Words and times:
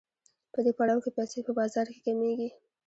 په 0.53 0.59
دې 0.65 0.71
پړاو 0.77 1.03
کې 1.03 1.11
پیسې 1.17 1.39
په 1.47 1.51
بازار 1.59 1.85
کې 1.93 1.99
کمېږي 2.05 2.49